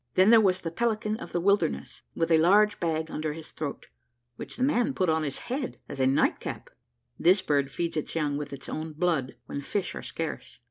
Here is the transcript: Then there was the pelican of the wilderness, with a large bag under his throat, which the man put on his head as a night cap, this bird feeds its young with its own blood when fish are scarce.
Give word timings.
Then 0.15 0.31
there 0.31 0.41
was 0.41 0.61
the 0.61 0.71
pelican 0.71 1.15
of 1.17 1.31
the 1.31 1.39
wilderness, 1.39 2.01
with 2.15 2.31
a 2.31 2.39
large 2.39 2.79
bag 2.79 3.11
under 3.11 3.33
his 3.33 3.51
throat, 3.51 3.85
which 4.35 4.57
the 4.57 4.63
man 4.63 4.95
put 4.95 5.09
on 5.09 5.21
his 5.21 5.37
head 5.37 5.77
as 5.87 5.99
a 5.99 6.07
night 6.07 6.39
cap, 6.39 6.71
this 7.19 7.43
bird 7.43 7.71
feeds 7.71 7.95
its 7.95 8.15
young 8.15 8.35
with 8.35 8.51
its 8.51 8.67
own 8.67 8.93
blood 8.93 9.35
when 9.45 9.61
fish 9.61 9.93
are 9.93 10.01
scarce. 10.01 10.57